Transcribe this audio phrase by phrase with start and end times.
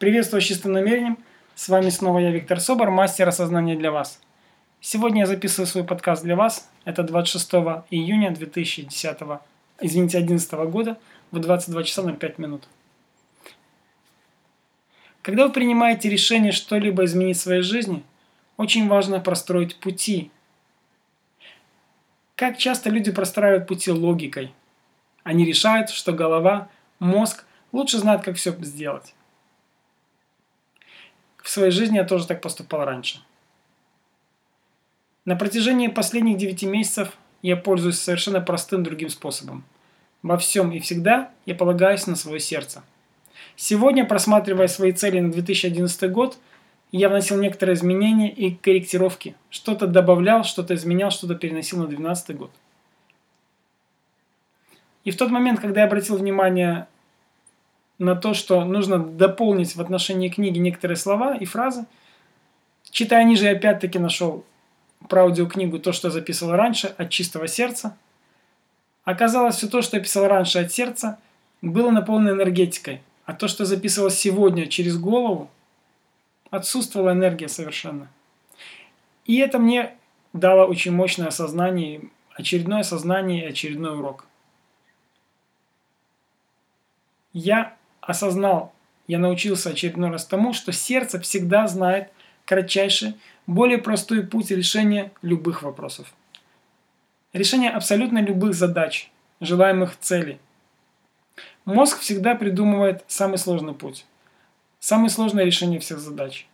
[0.00, 1.18] Приветствую с чистым намерением.
[1.54, 4.18] С вами снова я, Виктор Собор, мастер осознания для вас.
[4.80, 6.70] Сегодня я записываю свой подкаст для вас.
[6.86, 7.52] Это 26
[7.90, 9.18] июня 2010,
[9.82, 10.98] извините, 2011 года
[11.32, 12.66] в 22 часа 05 минут.
[15.20, 18.02] Когда вы принимаете решение что-либо изменить в своей жизни,
[18.56, 20.30] очень важно простроить пути.
[22.36, 24.54] Как часто люди простраивают пути логикой.
[25.24, 26.70] Они решают, что голова,
[27.00, 29.12] мозг лучше знают, как все сделать.
[31.42, 33.20] В своей жизни я тоже так поступал раньше.
[35.24, 39.64] На протяжении последних 9 месяцев я пользуюсь совершенно простым другим способом.
[40.22, 42.82] Во всем и всегда я полагаюсь на свое сердце.
[43.56, 46.38] Сегодня, просматривая свои цели на 2011 год,
[46.92, 49.34] я вносил некоторые изменения и корректировки.
[49.48, 52.50] Что-то добавлял, что-то изменял, что-то переносил на 2012 год.
[55.04, 56.86] И в тот момент, когда я обратил внимание
[58.00, 61.84] на то, что нужно дополнить в отношении книги некоторые слова и фразы.
[62.90, 64.44] Читая ниже, я опять-таки нашел
[65.08, 67.96] про аудиокнигу то, что я записывал раньше, от чистого сердца.
[69.04, 71.18] Оказалось, все то, что я писал раньше от сердца,
[71.60, 73.02] было наполнено энергетикой.
[73.26, 75.50] А то, что я записывал сегодня через голову,
[76.50, 78.08] отсутствовала энергия совершенно.
[79.26, 79.94] И это мне
[80.32, 82.00] дало очень мощное осознание,
[82.34, 84.24] очередное осознание и очередной урок.
[87.34, 88.72] Я осознал,
[89.06, 92.10] я научился очередной раз тому, что сердце всегда знает
[92.44, 93.14] кратчайший,
[93.46, 96.12] более простой путь решения любых вопросов.
[97.32, 100.38] Решение абсолютно любых задач, желаемых целей.
[101.64, 104.04] Мозг всегда придумывает самый сложный путь,
[104.78, 106.46] самое сложное решение всех задач.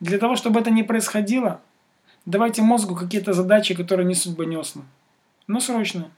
[0.00, 1.60] Для того, чтобы это не происходило,
[2.24, 4.82] давайте мозгу какие-то задачи, которые не судьбонесны,
[5.46, 6.10] но срочные.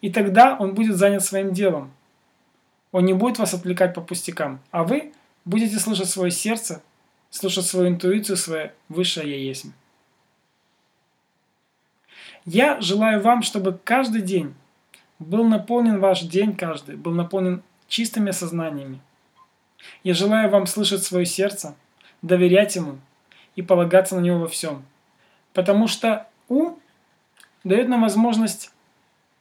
[0.00, 1.92] И тогда он будет занят своим делом,
[2.92, 5.12] он не будет вас отвлекать по пустякам, а вы
[5.44, 6.82] будете слушать свое сердце,
[7.30, 9.66] слушать свою интуицию, свое высшее «Я есть».
[12.44, 14.54] Я желаю вам, чтобы каждый день
[15.18, 19.00] был наполнен ваш день каждый, был наполнен чистыми сознаниями.
[20.02, 21.76] Я желаю вам слышать свое сердце,
[22.22, 22.98] доверять ему
[23.56, 24.84] и полагаться на него во всем.
[25.52, 26.78] Потому что ум
[27.64, 28.72] дает нам возможность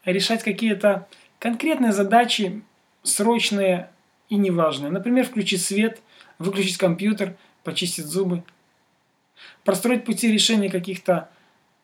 [0.03, 1.07] решать какие-то
[1.39, 2.61] конкретные задачи
[3.03, 3.89] срочные
[4.29, 4.91] и неважные.
[4.91, 6.01] Например, включить свет,
[6.39, 8.43] выключить компьютер, почистить зубы.
[9.63, 11.29] Простроить пути решения каких-то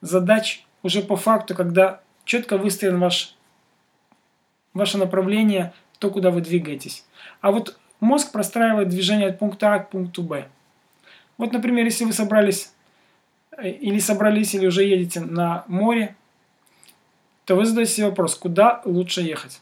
[0.02, 3.36] задач уже по факту, когда четко выстроен ваш,
[4.74, 7.06] ваше направление, то, куда вы двигаетесь.
[7.42, 10.48] А вот мозг простраивает движение от пункта А к пункту Б.
[11.38, 12.72] Вот, например, если вы собрались
[13.58, 16.16] э, или собрались, или уже едете на море,
[17.46, 19.62] то вы задаете себе вопрос, куда лучше ехать.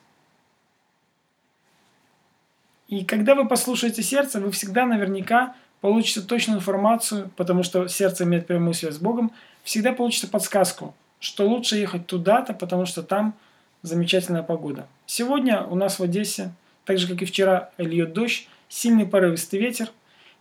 [2.91, 8.47] И когда вы послушаете сердце, вы всегда наверняка получите точную информацию, потому что сердце имеет
[8.47, 9.31] прямую связь с Богом,
[9.63, 13.33] всегда получите подсказку, что лучше ехать туда-то, потому что там
[13.81, 14.87] замечательная погода.
[15.05, 16.51] Сегодня у нас в Одессе,
[16.83, 19.89] так же как и вчера, льет дождь, сильный порывистый ветер.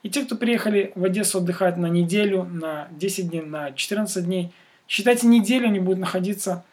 [0.03, 4.51] И те, кто приехали в Одессу отдыхать на неделю, на 10 дней, на 14 дней,
[4.89, 6.65] считайте неделю они будут находиться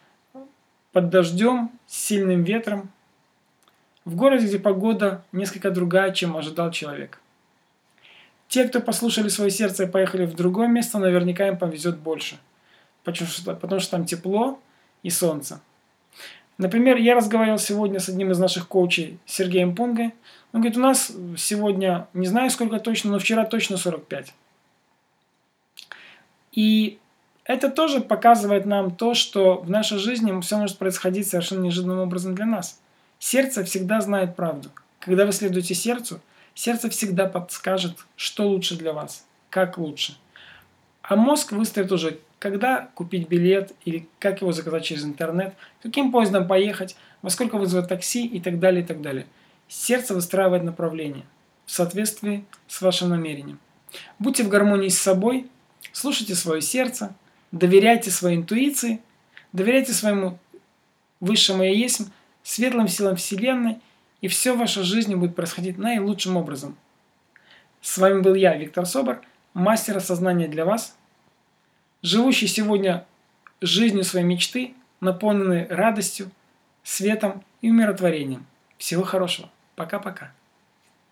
[0.92, 2.90] под дождем, с сильным ветром,
[4.08, 7.20] в городе, где погода несколько другая, чем ожидал человек.
[8.48, 12.38] Те, кто послушали свое сердце и поехали в другое место, наверняка им повезет больше.
[13.04, 14.62] Потому что, потому что там тепло
[15.04, 15.60] и солнце.
[16.58, 20.14] Например, я разговаривал сегодня с одним из наших коучей, Сергеем Пунгой.
[20.54, 24.34] Он говорит, у нас сегодня, не знаю сколько точно, но вчера точно 45.
[26.54, 26.98] И
[27.44, 32.36] это тоже показывает нам то, что в нашей жизни все может происходить совершенно неожиданным образом
[32.36, 32.80] для нас–
[33.20, 34.70] Сердце всегда знает правду.
[35.00, 36.22] Когда вы следуете сердцу,
[36.54, 40.18] сердце всегда подскажет, что лучше для вас, как лучше.
[41.02, 46.48] А мозг выстроит уже, когда купить билет или как его заказать через интернет, каким поездом
[46.48, 49.26] поехать, во сколько вызвать такси и так далее, и так далее.
[49.68, 51.26] Сердце выстраивает направление
[51.66, 53.60] в соответствии с вашим намерением.
[54.20, 55.48] Будьте в гармонии с собой,
[55.92, 57.16] слушайте свое сердце,
[57.52, 59.02] доверяйте своей интуиции,
[59.54, 60.40] доверяйте своему
[61.20, 62.02] высшему «Я есть»,
[62.48, 63.80] светлым силам Вселенной,
[64.22, 66.78] и все в вашей жизни будет происходить наилучшим образом.
[67.82, 69.22] С вами был я, Виктор Собор,
[69.54, 70.98] мастер осознания для вас,
[72.02, 73.06] живущий сегодня
[73.60, 76.32] жизнью своей мечты, наполненный радостью,
[76.84, 78.46] светом и умиротворением.
[78.78, 79.50] Всего хорошего.
[79.76, 80.32] Пока-пока.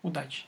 [0.02, 0.44] Удачи.